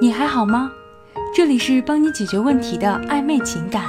[0.00, 0.70] 你还好吗？
[1.34, 3.84] 这里是帮你解决问题的暧昧情感。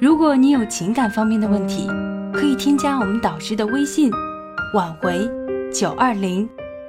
[0.00, 1.88] 如果你有情感方面的问题，
[2.32, 4.10] 可以添加我们导师的微信
[4.74, 5.28] “挽回
[5.72, 6.48] 九二零”，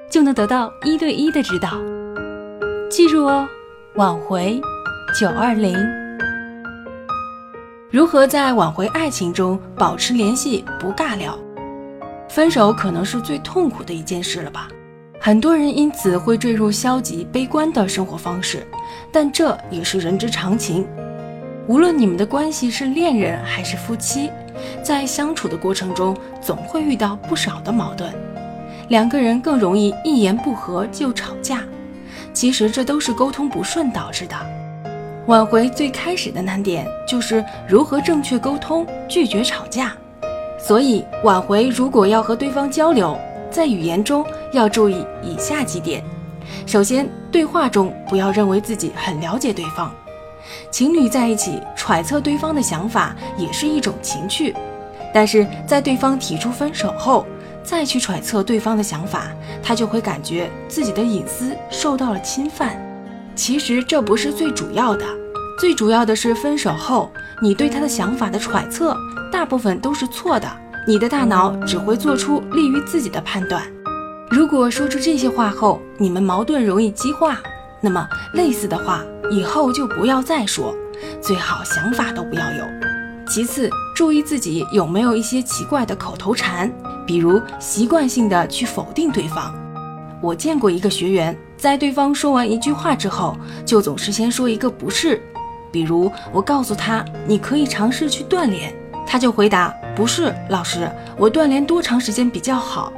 [0.09, 1.70] 就能得到一对一的指导。
[2.89, 3.47] 记住哦，
[3.95, 4.61] 挽回
[5.20, 5.75] 九二零。
[7.91, 11.38] 如何在挽回爱情中保持联系不尬聊？
[12.29, 14.68] 分手可能是最痛苦的一件事了吧？
[15.26, 18.68] 很多人因此会坠入消极悲观的生活方式，
[19.09, 20.86] 但这也是人之常情。
[21.66, 24.30] 无论你们的关系是恋人还是夫妻，
[24.84, 28.14] 在相处的过程中总会遇到不少的矛盾，
[28.90, 31.64] 两个人更容易一言不合就吵架。
[32.34, 34.36] 其实这都是沟通不顺导致的。
[35.28, 39.94] 挽回最开始的难点就是如何正确沟通，拒绝吵架。
[40.59, 43.17] 所以，挽回如果要和对方交流，
[43.50, 46.03] 在语言中要注意以下几点：
[46.66, 49.91] 首先，对话中不要认为自己很了解对方。
[50.72, 54.53] 情侣在一起揣测对方的想法也是一种情趣，
[55.13, 57.25] 但是在对方提出分手后，
[57.63, 59.28] 再去揣测对方的想法，
[59.63, 62.75] 他就会感觉自己的隐私受到了侵犯。
[63.35, 65.06] 其实这不是最主要的，
[65.59, 67.09] 最主要的是分手后
[67.41, 68.95] 你对他的想法的揣测。
[69.31, 70.47] 大部分都是错的，
[70.85, 73.63] 你的大脑只会做出利于自己的判断。
[74.36, 77.39] 如果说出这些话后，你们矛盾容易激化，
[77.80, 80.75] 那么类似的话以后就不要再说，
[81.22, 82.66] 最好想法都不要有。
[83.30, 86.73] 其次，注意自己有没有一些奇怪的口头禅，
[87.06, 89.53] 比如习惯性的去否定对方。
[90.20, 95.22] 我见过一个学员，在对方说完一句话之后，就总是先说一个不是，
[95.72, 98.73] 比如我告诉他你可以尝试去锻炼。
[99.06, 102.92] 他就回答：“不是，老师，我锻炼多长时间比较好？”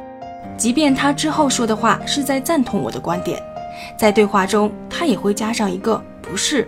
[0.57, 3.41] 即便他之后说的话是在赞同我的观点，
[3.97, 6.67] 在对话中他也会加上一个“不是”。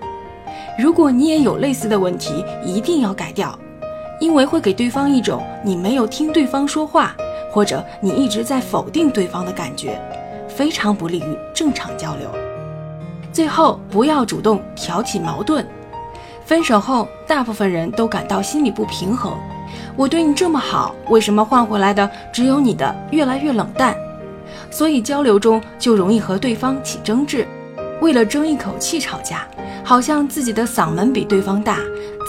[0.77, 3.57] 如果你也有类似的问题，一定要改掉，
[4.19, 7.15] 因为会给对方一种你没有听对方说话，
[7.51, 9.99] 或者你一直在否定对方的感觉，
[10.47, 12.29] 非常不利于正常交流。
[13.31, 15.65] 最后，不要主动挑起矛盾。
[16.45, 19.33] 分手后，大部分人都感到心里不平衡。
[19.95, 23.95] 我对你这么好，为什么换回来的只有你的越来越冷淡？
[24.69, 27.45] 所以交流中就容易和对方起争执，
[28.01, 29.47] 为了争一口气吵架，
[29.83, 31.79] 好像自己的嗓门比对方大，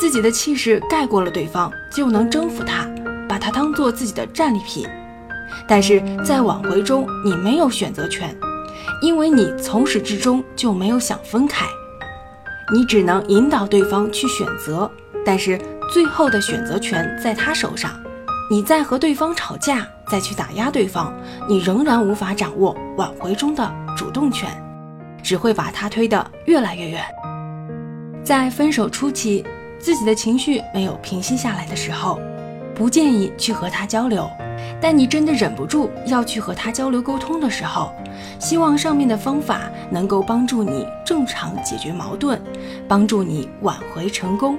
[0.00, 2.86] 自己的气势盖过了对方，就能征服他，
[3.28, 4.86] 把他当做自己的战利品。
[5.66, 8.34] 但是在挽回中，你没有选择权，
[9.02, 11.66] 因为你从始至终就没有想分开。
[12.72, 14.90] 你只能引导对方去选择，
[15.24, 17.90] 但是最后的选择权在他手上。
[18.50, 21.12] 你再和对方吵架，再去打压对方，
[21.46, 24.48] 你仍然无法掌握挽回中的主动权，
[25.22, 27.02] 只会把他推得越来越远。
[28.24, 29.44] 在分手初期，
[29.78, 32.18] 自己的情绪没有平息下来的时候，
[32.74, 34.26] 不建议去和他交流。
[34.80, 37.92] 但你真的忍不住要去和他交流沟通的时候，
[38.38, 42.40] 希望上面的方法能够帮助你正常解决矛盾，
[42.88, 44.58] 帮助你挽回成功。